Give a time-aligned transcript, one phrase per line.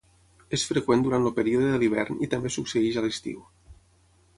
[0.57, 3.51] És freqüent durant el període de l'hivern i també succeeix a l'estiu.